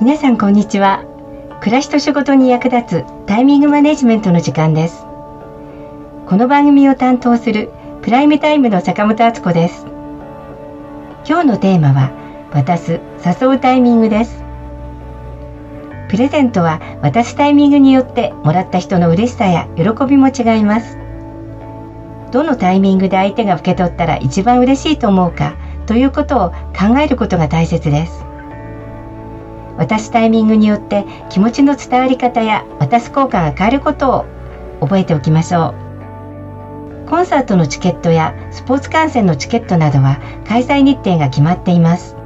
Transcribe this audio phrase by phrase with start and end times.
[0.00, 1.04] 皆さんこんにちは。
[1.60, 5.06] 暮らしと仕事に役立つタイミングマネジメントの時間です。
[6.26, 7.70] この番組を担当する
[8.02, 9.86] プライムタイムの坂本敦子です。
[11.26, 12.10] 今日のテーマは
[12.52, 14.42] 渡す誘うタイミングです。
[16.08, 20.98] プレゼントは渡すタイミングによってもらった人の嬉しさや喜びも違います。
[22.32, 25.54] どのタイミングで相手が受け取ったら一番嬉しいと思うか
[25.86, 28.23] ということを考えることが大切です。
[29.78, 34.24] 渡すタイミングによって気持ちの伝わり方や渡す効果が変わることを
[34.80, 35.74] 覚えておきましょ
[37.06, 37.08] う。
[37.08, 42.16] コンサートのチケットやスポーツ観戦のチケットなどは開催日程が決まっています。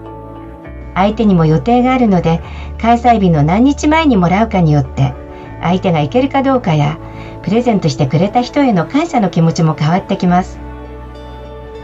[0.95, 2.41] 相手にも予定があるので
[2.81, 5.15] 開催日の何日前にもらうかによって
[5.63, 6.99] 相手が行けるかどうかや
[7.43, 10.59] プレゼントしてくれた人への感謝の気持ちも変わってきます。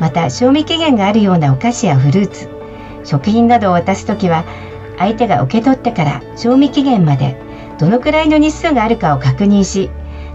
[0.00, 2.48] また賞味期限があるようなお菓子やフルーツ
[3.04, 4.44] 食品などを渡す時は
[4.98, 7.36] 相手が受け取ってから賞味期限まで
[7.78, 9.90] どのくらいの日数があるかを確認し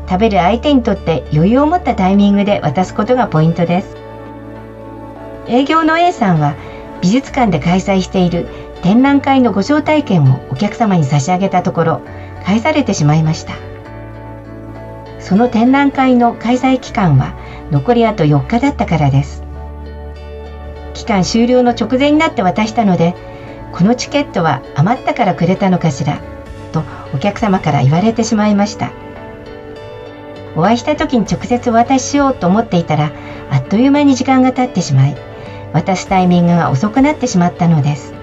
[0.07, 3.95] 食べる相手にとって余裕を持ったタイミングで渡すことがポイントです。
[5.47, 6.55] 営業の A さんは
[7.01, 8.47] 美術館で開催している
[8.81, 12.01] 展覧会のご招待券をお客様に差し上げたところ
[12.45, 13.53] 返されてしまいました。
[15.19, 17.35] その展覧会の開催期間は
[17.71, 19.43] 残りあと4日だったからです。
[20.93, 23.15] 期間終了の直前になって渡したので
[23.71, 26.21] このチケットは余ったからくれたのかしら？
[26.71, 28.91] とお客様から言われてしまいました。
[30.55, 33.11] お会いした時に直接お渡ししようと思っていたら
[33.51, 35.15] あっという間に時間が経ってしまい
[35.73, 38.13] 渡すタイミングが遅くなってしまったのです。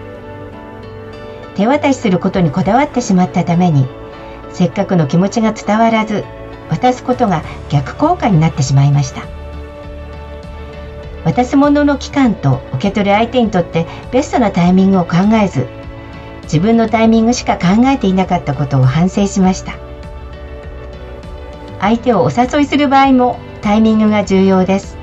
[1.54, 3.86] 手渡しすることにこだわってしまったために
[4.52, 6.24] せっかくの気持ちが伝わらず
[6.68, 9.35] 渡すことが逆効果になってしまいました。
[11.26, 15.66] 渡すものの期間と受け取る相手にとってベストなタイミングを考えず
[16.44, 19.72] 自分のタイミングしか考えていなかったことを反省しました。
[21.80, 24.96] 相手をお誘いする場合もタイミングが重要です。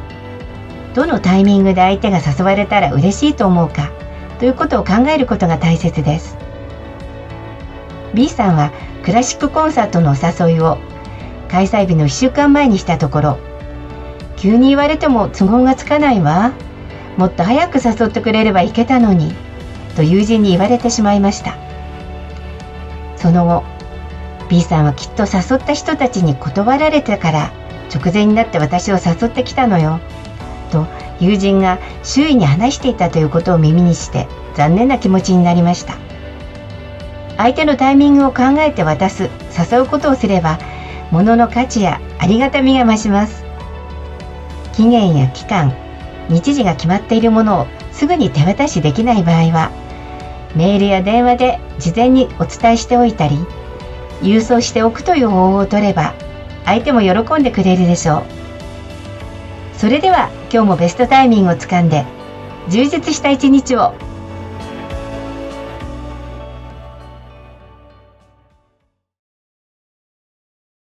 [0.93, 3.91] どのタイミングで相手が誘われたら嬉しいと思うか
[4.39, 6.37] ということを考えることが大切です。
[8.13, 8.71] B さんは
[9.03, 10.77] クラシックコンサートのお誘いを
[11.49, 13.37] 開催日の1週間前にしたところ
[14.43, 16.51] 急に言われても都合がつかないわ。
[17.15, 19.33] もっと早く誘ってくれれば行けたのに。
[19.95, 21.55] と友人に言われてしまいました。
[23.15, 23.63] その後
[24.49, 27.53] B さんはきっと誘った人たちに断られてから
[27.89, 30.01] 直前になって私を誘ってきたのよ。
[30.73, 30.87] と
[31.21, 35.93] 友人が周囲に話していたということを耳にして残念な気持ちになりました。
[37.37, 40.59] 相手のタイミングを考えて渡す誘うことをすれば
[41.11, 43.52] 物の価値やありがたみが増します。
[44.73, 45.73] 期限や期間
[46.29, 49.71] 日時が決まっているものをすぐに手渡しできない場合は
[50.55, 53.37] メールや電話で事前にお伝えしておいたり
[54.21, 56.13] 郵送しておくという方法を取れば
[56.65, 58.23] 相手も喜んでくれるでしょう。
[59.75, 62.05] それでは今日もベストタイミングをつかんで
[62.69, 63.93] 充実した一日を